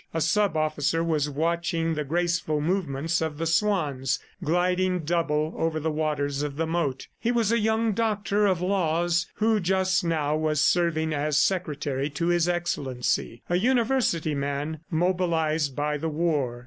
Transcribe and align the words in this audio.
A 0.15 0.19
sub 0.21 0.57
officer 0.57 1.03
was 1.03 1.29
watching 1.29 1.93
the 1.93 2.03
graceful 2.03 2.59
movements 2.59 3.21
of 3.21 3.37
the 3.37 3.45
swans 3.45 4.17
gliding 4.43 5.01
double 5.01 5.53
over 5.55 5.79
the 5.79 5.91
waters 5.91 6.41
of 6.41 6.55
the 6.55 6.65
moat. 6.65 7.05
He 7.19 7.31
was 7.31 7.51
a 7.51 7.59
young 7.59 7.91
Doctor 7.93 8.47
of 8.47 8.61
Laws 8.63 9.27
who 9.35 9.59
just 9.59 10.03
now 10.03 10.35
was 10.35 10.59
serving 10.59 11.13
as 11.13 11.37
secretary 11.37 12.09
to 12.09 12.29
His 12.29 12.49
Excellency 12.49 13.43
a 13.47 13.57
university 13.57 14.33
man 14.33 14.79
mobilized 14.89 15.75
by 15.75 15.97
the 15.97 16.09
war. 16.09 16.59